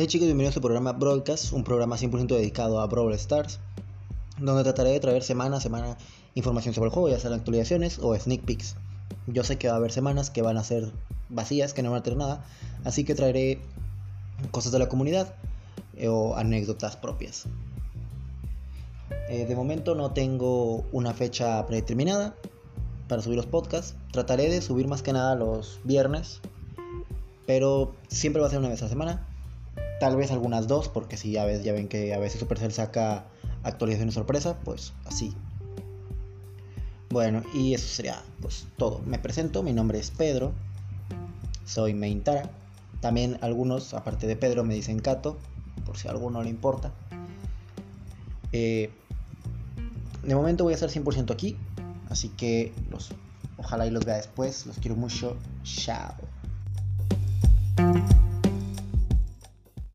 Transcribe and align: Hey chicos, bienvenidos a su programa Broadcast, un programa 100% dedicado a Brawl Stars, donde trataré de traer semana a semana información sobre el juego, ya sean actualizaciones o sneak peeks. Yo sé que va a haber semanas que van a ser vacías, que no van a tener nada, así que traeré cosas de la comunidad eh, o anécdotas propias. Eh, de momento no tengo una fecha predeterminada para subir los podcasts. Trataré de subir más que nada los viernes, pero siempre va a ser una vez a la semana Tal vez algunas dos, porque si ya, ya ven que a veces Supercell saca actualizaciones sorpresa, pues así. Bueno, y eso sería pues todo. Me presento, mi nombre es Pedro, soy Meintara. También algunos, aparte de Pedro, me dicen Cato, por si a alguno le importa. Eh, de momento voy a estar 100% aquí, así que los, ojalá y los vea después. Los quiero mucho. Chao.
Hey 0.00 0.06
chicos, 0.06 0.26
bienvenidos 0.26 0.52
a 0.52 0.54
su 0.54 0.60
programa 0.60 0.92
Broadcast, 0.92 1.52
un 1.52 1.64
programa 1.64 1.96
100% 1.96 2.28
dedicado 2.28 2.80
a 2.80 2.86
Brawl 2.86 3.12
Stars, 3.14 3.58
donde 4.38 4.62
trataré 4.62 4.90
de 4.90 5.00
traer 5.00 5.24
semana 5.24 5.56
a 5.56 5.60
semana 5.60 5.98
información 6.36 6.72
sobre 6.72 6.86
el 6.86 6.92
juego, 6.92 7.08
ya 7.08 7.18
sean 7.18 7.32
actualizaciones 7.32 7.98
o 8.00 8.14
sneak 8.14 8.44
peeks. 8.44 8.76
Yo 9.26 9.42
sé 9.42 9.58
que 9.58 9.66
va 9.66 9.74
a 9.74 9.76
haber 9.78 9.90
semanas 9.90 10.30
que 10.30 10.40
van 10.40 10.56
a 10.56 10.62
ser 10.62 10.92
vacías, 11.30 11.74
que 11.74 11.82
no 11.82 11.90
van 11.90 11.98
a 11.98 12.02
tener 12.04 12.16
nada, 12.16 12.44
así 12.84 13.02
que 13.02 13.16
traeré 13.16 13.60
cosas 14.52 14.70
de 14.70 14.78
la 14.78 14.88
comunidad 14.88 15.34
eh, 15.96 16.06
o 16.06 16.36
anécdotas 16.36 16.94
propias. 16.94 17.46
Eh, 19.28 19.46
de 19.46 19.56
momento 19.56 19.96
no 19.96 20.12
tengo 20.12 20.84
una 20.92 21.12
fecha 21.12 21.66
predeterminada 21.66 22.36
para 23.08 23.20
subir 23.20 23.36
los 23.36 23.46
podcasts. 23.46 23.96
Trataré 24.12 24.48
de 24.48 24.62
subir 24.62 24.86
más 24.86 25.02
que 25.02 25.12
nada 25.12 25.34
los 25.34 25.80
viernes, 25.82 26.40
pero 27.48 27.96
siempre 28.06 28.40
va 28.40 28.46
a 28.46 28.50
ser 28.50 28.60
una 28.60 28.68
vez 28.68 28.80
a 28.80 28.84
la 28.84 28.90
semana 28.90 29.28
Tal 30.00 30.16
vez 30.16 30.30
algunas 30.30 30.68
dos, 30.68 30.88
porque 30.88 31.16
si 31.16 31.32
ya, 31.32 31.50
ya 31.50 31.72
ven 31.72 31.88
que 31.88 32.14
a 32.14 32.18
veces 32.18 32.40
Supercell 32.40 32.72
saca 32.72 33.26
actualizaciones 33.62 34.14
sorpresa, 34.14 34.58
pues 34.64 34.92
así. 35.04 35.34
Bueno, 37.10 37.42
y 37.54 37.74
eso 37.74 37.88
sería 37.88 38.22
pues 38.40 38.66
todo. 38.76 39.00
Me 39.06 39.18
presento, 39.18 39.62
mi 39.62 39.72
nombre 39.72 39.98
es 39.98 40.10
Pedro, 40.10 40.52
soy 41.64 41.94
Meintara. 41.94 42.50
También 43.00 43.38
algunos, 43.40 43.94
aparte 43.94 44.26
de 44.26 44.36
Pedro, 44.36 44.64
me 44.64 44.74
dicen 44.74 44.98
Cato, 44.98 45.38
por 45.86 45.96
si 45.96 46.08
a 46.08 46.10
alguno 46.10 46.42
le 46.42 46.50
importa. 46.50 46.92
Eh, 48.52 48.90
de 50.22 50.34
momento 50.34 50.64
voy 50.64 50.72
a 50.72 50.74
estar 50.74 50.90
100% 50.90 51.32
aquí, 51.32 51.56
así 52.10 52.28
que 52.30 52.72
los, 52.90 53.10
ojalá 53.56 53.86
y 53.86 53.90
los 53.90 54.04
vea 54.04 54.16
después. 54.16 54.66
Los 54.66 54.78
quiero 54.78 54.96
mucho. 54.96 55.36
Chao. 55.62 56.27